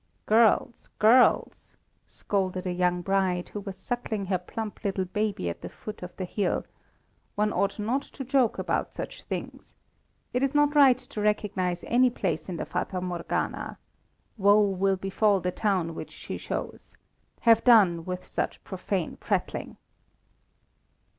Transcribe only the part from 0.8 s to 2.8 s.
girls!" scolded a